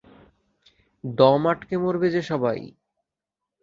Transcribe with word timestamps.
দম 1.03 1.41
আটকে 1.47 1.75
মরবে 1.77 2.07
যে 2.09 2.21
সবাই। 2.21 2.59